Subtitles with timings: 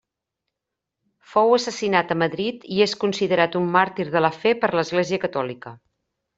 [1.33, 5.79] Fou assassinat a Madrid i és considerat un màrtir de la fe per l'Església Catòlica.